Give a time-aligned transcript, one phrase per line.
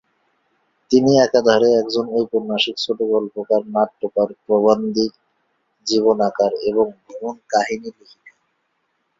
[0.91, 5.11] তিনি একাধারে একজন ঔপন্যাসিক, ছোটগল্পকার, নাট্যকার, প্রাবন্ধিক,
[5.87, 8.33] জীবনীকার এবং ভ্রমণকাহিনী লেখিকা।